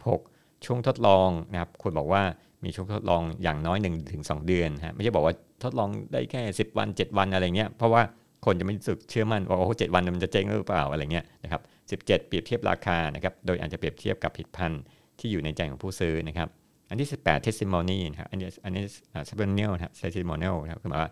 [0.05, 2.23] 16 ช่วงทดลองนะครับควรบอกว่า
[2.63, 8.01] มีช่วงทดลองอย่างน้อย1ถึง2เดือนฮะไม่ใช่บอกว่าทดลองได้แค่ 10 วัน 7 วันอะไรเงี้ยเพราะว่า
[8.45, 11.61] คนจะไม่รู้สึกเชื่อมั่นว่าโอ้โหเวันมันจะเจ๊งหรือเปล่าอะไรเงี้ยนะครับ
[12.03, 14.81] 17เปรียบเทียบราคานะครับโดยอาจจะเปรียบเทียบกับผลิตภัณฑ์
[15.19, 16.47] ที่อยู่ในใจของผู้ซื้อนะครับ
[16.89, 18.83] อันที่ 18 testimony นะครับอันนี้อันนี้
[19.29, 21.11] testimonial นะครับ testimonial นะครับคือหมายว่า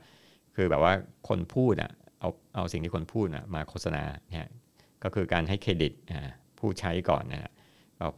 [0.56, 0.94] คือแบบว่า
[1.28, 4.50] คนพูดอะเอาเอาสิ่งที่คนพูดอะมาโฆษณาเนี่ย
[5.04, 5.92] ก็คือการให้เครดิต
[6.60, 7.52] ผู้ใช้ก่อนนะ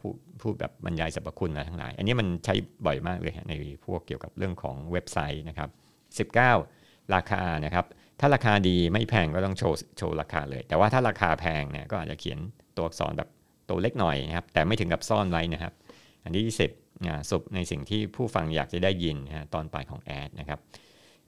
[0.00, 2.54] พูดพูดแบบบรรยายสรรพคุณอะไรทั้งหลาย อันนี้มันใช้
[2.86, 3.52] บ่อยมากเลยใน
[3.84, 5.70] พวกเกี่ยวกับเรื่องของเว็บไซต์นะครับ
[6.46, 7.86] 19 ราคานะครับ
[8.20, 12.38] ถ้าราคาดีไม่แพงก็ต้องโชว์โชว์ราคาเลย แต่ว่าถ้าราคาแพงเนี่ยก็อาจจะเขียน
[12.76, 13.28] ตัวอักษรแบบ
[13.68, 15.72] ตัวเล็กหน่อยนะครับแต่ไม่ถึงกับซ่อนไว้นะครับ
[16.24, 20.60] อันที่ 20สุบในสิ่งที่ผู้ฟังอยากจะได้ยินนะตอนปลายของแอดนะครับ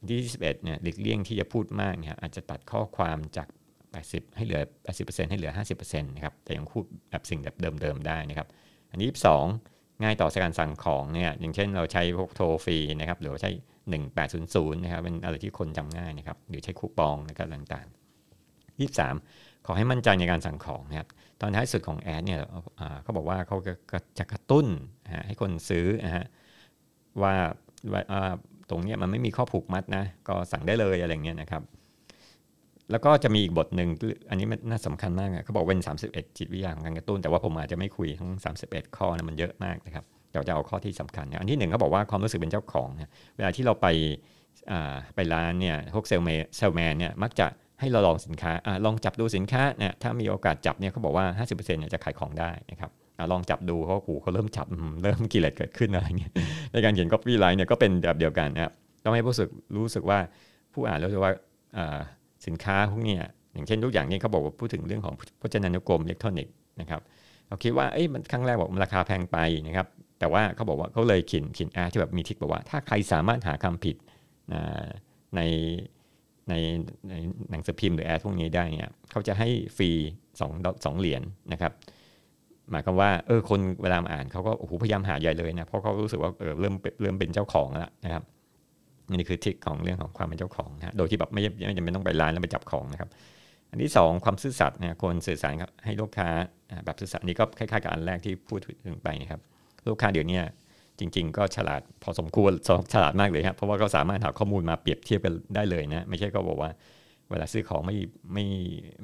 [0.08, 3.48] ที่ 21เนี่ยหลีกเลี่ยงที่จะพูดมากนะครับอาจจะตัดข้อความจาก
[3.96, 4.60] 80 ให้เหลือ
[4.96, 8.48] 80%ให้เหลือ 50%นะครับแต่ยังพูดแบบสิ่งแบบเดิมๆได้นะครับ
[8.90, 9.08] อันที่
[9.58, 13.50] 22ง่ายต่อการสั่งของเนี่ยอย่างเช่นเราใช้พวกโทรฟรีนะครับหรือว่าใช้
[14.16, 21.08] 1800นะครับเป็นอะไรที่คนจำง่ายนะครับหรือใช้คูปองนะครับต่างๆ 23 ขอให้มั่นใจในการสั่งของนะครับ
[21.40, 22.40] ตอนท้ายสุดของแอดเนี่ย
[23.02, 23.56] เขาบอกว่าเขา
[24.18, 24.66] จะกระตุ้น
[25.26, 26.24] ให้คนซื้อนะฮะ
[27.22, 27.34] ว่า
[28.70, 31.62] ตรงนี้มันไม่มีข้อผูกมัดนะก็สั่งได้เลยอะไรเงี้ยนะครับ
[32.90, 33.88] แล้วก็จะมีอีกบทหนึ่ง
[34.30, 38.30] อันนี้มันน่าสำคัญมากเขาบอกเป็น 31 จิตวิทยาของการกระตุ้น แต่ว่าผมอาจจะไม่คุยทั้ง
[38.64, 42.88] 31 ข้อนะมันเยอะมากนะครับเดี๋ยวจะเอาข้อที่สำคัญอันที่หนึ่งเขาบอกว่าความรู้สึกเป็นเจ้าของ
[43.36, 43.86] เวลาที่เราไป
[45.14, 47.46] ไปร้านเนี่ยพวก salesma- salesman เนี่ยมักจะ
[47.80, 54.66] ให้เราลองสินค้าอลองจับดูสินค้าเนี่ยถ้ามีโอกาสจับเนี่ยเขาบอกว่า 50%เนี่ยจะขายของได้นะครับอลองจับดูเขาหูเขาเริ่มจับ
[55.02, 56.32] เริ่มกิเลสเกิดขึ้นอะไรเงี้ย
[56.72, 58.72] ในการเขียน copy line เนี่ยก็เป็นแบบเดียวกันนะครับ
[59.04, 60.18] ต้องให้ผู้สึกรู้สึกว่า
[60.72, 61.32] ผู้อ่านรู้สึกว่า
[62.46, 63.16] สินค้าพวกนี้
[63.52, 67.00] อย่างเช่นทุกอย่างนี้เขาบอกว่าพูดถึงเรื่องของพจนานุกรมอิเล็กทรอนิกส์นะครับ
[67.48, 69.86] เราคิดว่าเอ้ยมันครั้งแรกบอกมันราคาแพงไปนะครับ
[70.18, 73.96] แต่ว่าเขาบอกว่าเขาเลยเขียนเขียนแอร์ที่แบบมี trick บอกว่า ถ้าใครสามารถหาคำผิด
[75.36, 75.40] ใน
[76.48, 76.54] ใน
[77.08, 77.14] ใน
[77.50, 79.90] หนังสือพิมพ์หรือ ad พวกนี้ได้เนี่ยเขาจะให้ฟรี
[80.40, 80.52] สอง
[80.84, 81.72] สองเหรียญนะครับ
[82.70, 88.22] หมายความว่าเออคนเวลามาอ่านเขาก็โอ้โหพยายามหาใหญ่เลยนะเพราะเขารู้สึกว่าเออเริ่มเริ่มเป็นเจ้าของแล้วนะครับ
[89.16, 93.10] นี่คือ trick ของเรื่องของความเป็นเจ้าของนะโดยที่แบบไม่ไม่จำเป็นต้องไปร้านแล้วไปจับของนะครับ
[93.70, 96.28] อันที่ 2 ความซื่อสัตย์นะคนสื่อสารให้ลูกค้า
[96.84, 99.40] แบบซื่อสัตย์นี้ก็คล้ายๆกับอันแรกที่พูดถึงไปนะครับ
[99.88, 100.38] ลูกค้าเดี๋ยวนี้
[100.98, 102.52] จริง ๆ ก็ฉลาดพอสมควร
[102.92, 106.70] ฉลาดมากเลยครับเพราะว่าเขาสามารถหาข้อมูลมาเปรียบเทียบกันได้เลยนะไม่ใช่ก็บอกว่า
[107.30, 107.96] เวลาซื้อของไม่
[108.32, 108.46] ไม่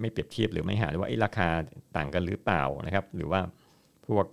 [0.01, 1.49] ไม่เปรียบเทียบหรือไม่หาว่าราคา
[1.97, 3.41] ต่างกันหรือเปล่านะครับ หรือว่า
[4.07, 4.27] พวก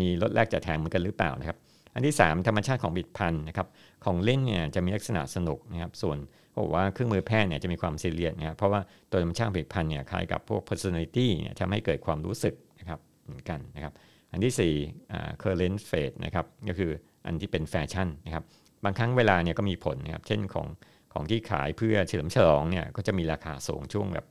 [0.00, 1.58] มีลดแลกจัดแถมเหมือนกันหรือเปล่านะครับ
[1.94, 3.68] อันที่ 3 ธรรมชาติของบิดพันนะครับ
[4.04, 6.18] ของเล่นเนี่ยจะมีลักษณะสนุกนะครับส่วน
[6.50, 8.80] เขาบอกว่าเครื่องมือแพทย์เนี่ยจะมีความซีเรียสนะครับเพราะว่า
[9.10, 13.92] ตัวธรรมชาติผลิตภัณฑ์เนี่ยคล้ายกับพวก personality เนี่ยทำให้เกิดความรู้สึกนะครับเหมือนกันนะครับ
[14.32, 16.90] อันที่4 current phase นะครับก็คือ
[17.26, 18.44] อันที่เป็นแฟชั่นนะครับ
[18.84, 20.66] บางครั้งเวลาเนี่ยก็มีผลนะครับเช่นของ
[21.12, 24.26] ของที่ขายเพื่อเฉลิมฉลองเนี่ยก็จะมีราคาสูงช่วงแบบ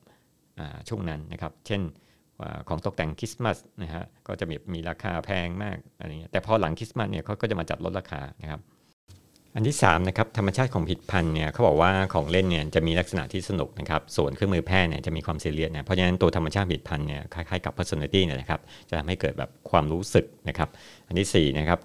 [0.90, 1.82] ช่วงนั้นนะครับ เช่น
[2.70, 8.62] ของตกแต่งคริสต์มาสนะฮะก็จะมีมีราคาแพงมากอะไรเงี้ยแต่พอหลังคริสต์มาสเนี่ยเขาก็จะมาจัดลดราคานะครับ
[9.56, 20.70] อันที่3นะครับธรรมชาติของผลิตภัณฑ์เนี่ยเขาบอกว่าของเล่นเนี่ยจะมีลักษณะที่สนุกนะครับส่วนเครื่องมือแพทย์เนี่ยจะมีความซีเรียสนะเพราะฉะนั้นตัวธรรมชาติผลิตภัณฑ์เนี่ยคล้ายๆกับ personality เนี่ยนะครับจะทำให้เกิดแบบความรู้สึกนะครับ
[21.08, 21.80] อันที่4นะครับ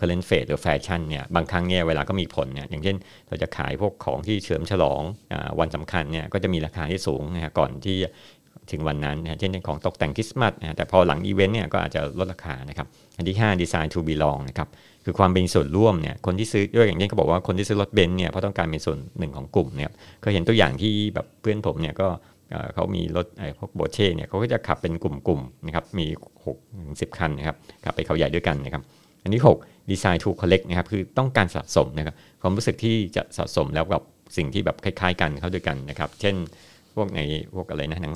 [0.00, 2.96] current phase หรือแฟชั่นเนี่ยบางครั้งเนี่ยเวลาก็มีผลเนี่ยอย่างเช่น
[3.28, 5.02] เราจะขายพวกของที่เฉลิมฉลอง
[5.60, 7.96] วันสำคัญเนี่ยก็จะมีราคาที่สูงนะก่อนที่
[8.72, 14.68] ถึงวันนั้นนะเช่นของตกแต่งคริสต์มาสนะแต่พอหลังอีเวนต์เนี่ยก็อาจจะลดราคานะครับ อันที่ 5 design to belong นะครับ
[15.04, 22.08] คือความเป็นส่วนร่วมเนี่ยคนที่ซื้อด้วยอย่างนี้เขาบอกว่าคนที่ซื้อรถเบนซ์เนี่ยเพราะต้องการเป็นส่วนหนึ่งของกลุ่มเนี่ยเคยเห็นตัวอย่างที่แบบเพื่อนผมเนี่ยก็
[22.74, 26.06] เขามีรถไอ้พวกโบเช่เนี่ยเขาก็จะขับเป็นกลุ่มๆนะครับมี
[26.44, 28.82] 6ถึงสิคันนะครับขับไปเขาใหญ่ด้วยกันนะครับ
[29.22, 34.02] อันที่6 design to collect นะครับคือต้องการสะสมนะครับความรู้สึกที่จะสะสมแล้วกับ
[34.36, 36.34] สิ่งที่แบบคล้ายๆ กันเข้าด้วยกันนะครับ เช่น
[36.94, 37.20] พวกใน
[37.54, 38.14] พวกอะไรนะหนัง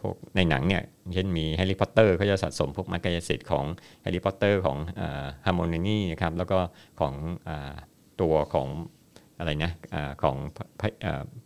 [0.00, 0.82] พวกในหนังเนี่ย
[1.14, 3.64] เช่นมีแฮร์รี่พอตเตอร์เขาจะสะสมพวกไม้กายสิทธิ์ของ
[4.02, 4.76] แฮร์รี่พอตเตอร์ของ
[5.44, 6.58] เฮอร์ไมโอนี่นะครับแล้วก็
[7.00, 7.14] ของ
[8.20, 8.68] ตัวของ
[9.38, 9.72] อะไรนะ
[10.22, 10.36] ของ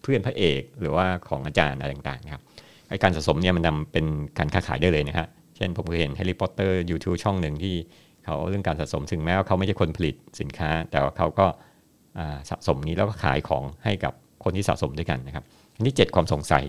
[0.03, 2.43] เพื่อนพระเอกหรือว่าของอาจารย์อะไรต่างๆครับ
[2.89, 4.07] ไอการสะสมเนี่ยมันนำเป็น
[4.39, 7.75] การค้าขายได้เลยนะครับเช่นผมเคยเห็นแฮร์รี่พอตเตอร์ยูทูบช่องหนึ่งที่
[8.25, 11.47] เขาเรื่องการสะสมถึงแม้ว่าเขาไม่ใช่คนผลิตสินค้า แต่ว่าเขาก็
[12.51, 14.13] สะสมนี้แล้วก็ขายของให้กับ
[14.45, 15.45] คนที่สะสมด้วยกันนะครับ
[15.81, 16.65] นที่7ความสงสัย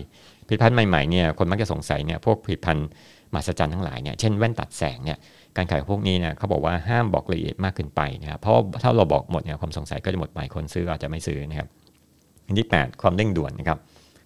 [0.46, 2.86] ผลิตภัณฑ์ใหม่ๆเนี่ยคนมักจะสงสัยเนี่ยพวกผลิตภัณฑ์
[3.32, 5.18] มหัศจรรย์ทั้งหลายเนี่ยเช่นแว่นตัดแสงเนี่ย
[5.56, 11.68] การขายพวกนี้เนี่ยเขาบอกว่าห้ามบอกละเอียดมากขึ้นไปนะครับเพราะถ้าเราบอกหมดเนี่ยความสงสัยก็จะหมดไปคนซื้ออาจจะไม่ซื้อนะครับ
[12.46, 13.78] อันที่ 8 ความเร่งด่วนนะครับ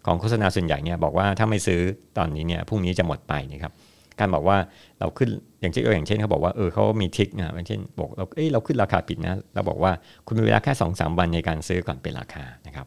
[0.07, 1.81] ของโฆษณาส่วนใหญ่เนี่ยบอกว่าถ้าไม่ซื้อ
[2.19, 3.73] ตอนนี้เนี่ยพรุ่งนี้จะหมดไปนะครับ
[4.21, 4.57] การบอกว่า
[5.01, 5.29] เราขึ้น
[5.61, 9.93] อย่างเช่นอย่างเช่นเขาบอกว่าเออเขามีทิกนะอย่างเช่นบอกเราเอ้ยเราขึ้นราคาผิดนะเราบอกว่า
[10.27, 12.87] คุณมีเวลาแค่2อสวันในการซื้อก่อนเป็นราคานะครับ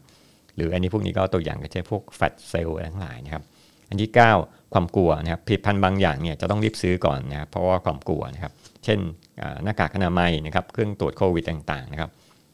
[0.61, 3.43] รืออันนี้พวกนี้ก็ตัวอย่างก็เช่นพวกแฟตเซลล์ทั้งหลายนะครับ
[3.89, 8.99] อันที่ 9 ความกลัวนะครับผลิตภัณฑ์บางอย่างเนี่ยจะต้องรีบซื้อก่อนนะครับเพราะว่าความกลัวนะครับ เช่น
[9.63, 12.09] หน้ากากอนามัยนะครับเครื่องตรวจโควิดต่างๆนะครับ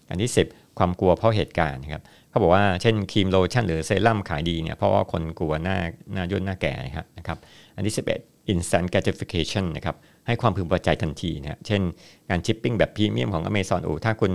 [0.09, 5.77] อันที่ 10 ความกลัวเพราะเหตุการณ์นะครับเขาบอกว่าเช่นครีมโลชั่นหรือเซรั่มขายดีเนี่ยเพราะว่าคนกลัวหน้า
[6.13, 7.37] หน้าย่นหน้าแก่นะครับนะครับ
[7.75, 9.95] อันที่ 11 instant gratification นะครับ
[10.27, 11.81] ให้ความพึงพอใจทันทีนะเช่น
[12.29, 14.31] การชิปปิ้งแบบพรีเมียมของ Amazon โอ้ถ้าคุณ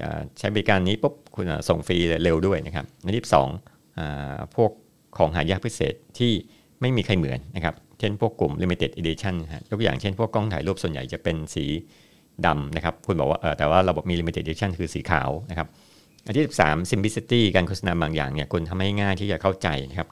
[0.00, 3.48] จะใช้บริการนี้ปุ๊บคุณส่งฟรีเร็วด้วยนะครับอันที่สอง
[4.56, 4.70] พวก
[5.18, 6.32] ของหายากพิเศษที่
[6.80, 9.34] ไม่มีใครเหมือนนะครับเช่นพวกกลุ่ม limited edition
[9.70, 11.64] ยกอย่างเช่นพวกกล้องถ่ายรูปส่วนใหญ่จะเป็นสี
[12.46, 15.68] ดำนะครับคุณบอกว่าแต่ว่าระบบมี limited edition คือสีขาวนะครับ
[16.26, 20.08] อันที่ 13 simplicity การโฆษณาบางอย่างเนี่ยคุณทำให้ง่ายที่จะเข้าใจนะครับ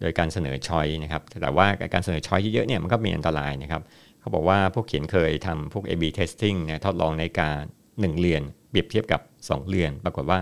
[0.00, 3.82] โดยการเสนอช้อยนะครับแต่ว่าการเสนอช้อยเยอะๆเนี่ยมันก็มีอันตรายนะครับ
[4.20, 7.60] เขาบอกว่าพวกเขียนเคยทำพวก A/B testing นี่ยทดลองในการ
[7.90, 8.42] 1 เรียน
[8.76, 10.38] รียบเทียบกับ 2 เรียนปรากฏว่า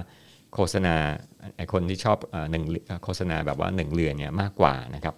[0.55, 0.95] โฆษณา
[1.57, 2.19] ไอคนที่ชอบ
[2.51, 2.65] หนึ่ง
[3.05, 5.15] โฆษณาแบบว่า 1 เรือนเนี่ยมากกว่านะครับ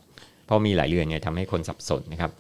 [0.47, 2.31] เพราะมีหลายเรือนเนี่ยทำให้คนสับสนนะครับ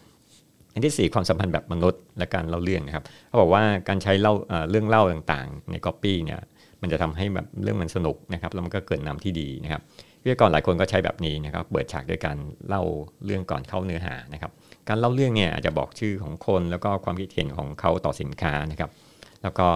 [0.75, 4.33] อันที่ 4 ความสัมพันธ์แบบมนุษย์และการเล่าเรื่องนะครับเขาบอกว่าการใช้เล่า
[4.71, 6.41] เรื่องเล่าต่างๆ ในก๊อปปี้เนี่ย
[6.83, 9.83] มันจะทำให้แบบเรื่องมันสนุกนะครับแล้วมันก็เกิดนำที่ดีนะครับ
[10.23, 12.37] วิทยากรหลายคนก็ใช้แบบนี้นะครับเปิดฉากด้วยการ
[12.69, 12.83] เล่า
[13.25, 14.53] เรื่องก่อนเข้าเนื้อหานะครับ
[14.89, 18.91] การเล่าเรื่องเนี่ยอาจจะบอกชื่อของคนแล้วก็ความคิดเห็นของเขาต่อสินค้านะครับ
[19.43, 19.67] แล้วก็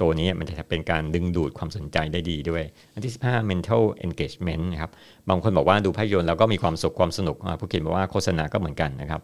[0.00, 4.90] ตัวนี้มันจะเป็นการดึงดูดความสนใจได้ดีด้วย อันที่ 15 mental engagement นะครับ
[5.28, 9.20] บางคนบอกว่าดูภาพยนตร์แล้วก็มีความสุขความสนุกผู้เขียนบอกว่าโฆษณาก็เหมือนกันนะครับ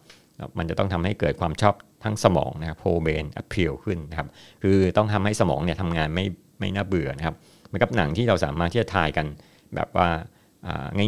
[0.59, 4.29] มันจะต้องทำให้เกิดความชอบทั้งสมองนะครับ whole brain appeal ขึ้นนะครับ
[4.63, 6.25] คือต้องทำให้สมองเนี่ยทำงานไม่
[6.61, 7.35] ไม่น่าเบื่อนะครับ
[7.67, 9.27] เหมือนกับหนังที่เราสามารถที่จะทายกัน
[9.75, 10.09] แบบว่า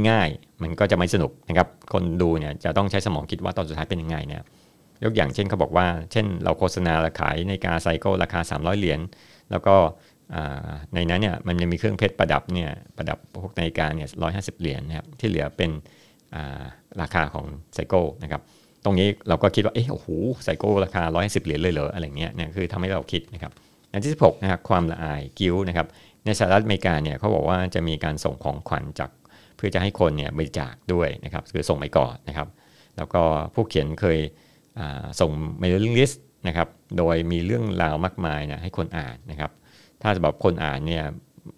[0.08, 4.42] ง่ายๆ มันก็จะไม่สนุกนะครับคนดูเนี่ยจะต้องใช้สมองคิดว่าตอนสุดท้ายเป็นยังไงเนี่ย
[5.04, 9.00] ยกอย่างเช่นเขาบอกว่า เช่นเราโฆษณาขายในกาไซโก้ราคา 300 เหรียญ
[9.50, 9.74] แล้วก็
[10.94, 15.70] ในนั้นเนี่ยมันยังมีเครื่องเพชรประดับเนี่ยประดับพวกนาฬิกาเนี่ยร้อยห้าสิบเหรียญนะครับที่เหลือเป็น
[17.00, 18.42] ราคาของไซโก้นะครับ
[18.84, 20.08] ตรงนี้เราก็คิดว่าเออโอ้โห
[20.44, 23.52] ไซโก้ราคาร้อยห้าสิบเหรียญเลยเหรออะไรเงี้ยเนี่ยคือทำให้เราคิดนะครับ
[23.92, 25.86] อันที่สิบหกนะครับความละอายกิ้วนะครับ
[26.24, 29.10] ในสหรัฐอเมริกาเนี่ยเขาบอกว่าจะมีการส่งของขวัญจาก
[29.56, 32.48] เพื่อจะให้คนเนี่ยบริจาคด้วยนะครับคือส่งไปก่อนนะครับ
[32.96, 33.22] แล้วก็
[33.54, 34.18] ผู้เขียนเคย
[35.20, 39.50] ส่ง mailing list นะครับโดยมีเรื่องราวมากมายนะให้คนอ่านนะครับ
[40.02, 41.04] ถ้าแบบคนอ่านเนี่ย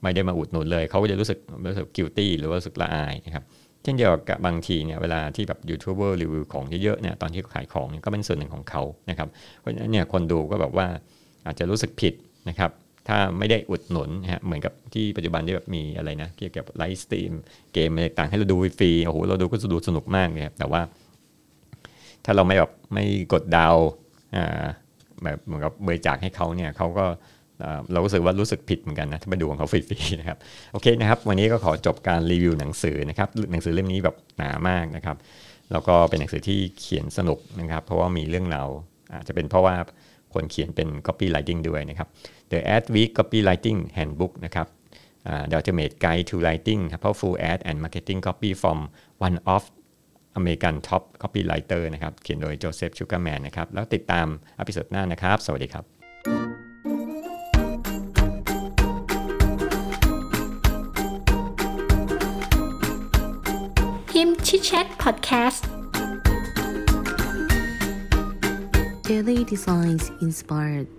[0.03, 1.39] ไม่ได้มาอุดหนุนเลยเขาก็จะรู้สึก
[1.71, 3.45] รู้สึก guilty หรือว่ารู้สึกละอายนะครับ
[3.83, 9.29] เช่นเดียวกับบางทีเนี่ยเวลาที่แบบยูทูบเบอร์รีวิวของเยอะๆเนี่ยตอนที่ขายของเนี่ยก็เป็นส่วนหนึ่งของเขานะครับ
[9.59, 10.87] เพราะฉะนั้นเนี่ยคนดูก็แบบว่า
[11.47, 12.15] อาจจะรู้สึกผิด
[12.49, 12.71] นะครับ
[13.09, 17.33] ถ้าไม่ได้อุดหนุนนะฮะเหมือนกับที่ปัจจุบันที่แบบมีอะไรนะเกี่ยวกับ livestream
[17.73, 20.81] เกมอะไรต่างให้เราดูฟรีโอ้โหเราดูก็ดูสนุกมากเลยครับแต่ว่า
[22.25, 23.77] ถ้าเราไม่แบบไม่กดดาว
[25.23, 27.07] แบบเหมือนกับบริจาคให้เขาเนี่ยเขาก็
[27.93, 30.39] เรารู้สึกว่ารู้สึกผิดเหมือนกันนะถ้าไปดูของเขาฟรีๆนะครับ
[30.73, 35.17] โอเคนะครับ วันนี้ก็ขอจบการรีวิวหนังสือนะครับหนังสือเล่มนี้แบบหนามากนะครับ
[35.73, 38.69] แล้วก็เป็นหนังสือที่เขียนสนุกนะครับ เพราะว่ามีเรื่องราว
[39.15, 39.75] อาจจะเป็นเพราะว่า
[40.35, 42.09] คนเขียนเป็น copywriting ด้วยนะครับ
[42.51, 44.67] The Ad Week Copywriting Handbook นะครับ
[45.51, 48.79] The Ultimate Guide to Writing Powerful Ad and Marketing Copy from
[49.27, 49.63] One of
[50.41, 54.27] American Top Copywriter นะครับ เขียนโดยโจเซฟชูการ์แมนนะครับ แล้วติดตาม
[54.59, 55.85] อพิสดหน้านะครับ สวัสดีครับ
[64.13, 65.63] Kimchi Chat Podcast
[69.09, 70.93] Daily Designs Inspired